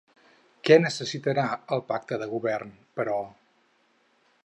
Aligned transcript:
Què 0.69 0.77
necessitarà 0.85 1.45
el 1.77 1.85
pacte 1.91 2.21
de 2.25 2.31
govern, 2.35 2.75
però? 3.01 3.19